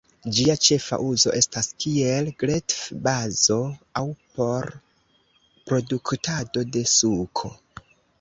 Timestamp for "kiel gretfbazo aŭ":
1.83-4.03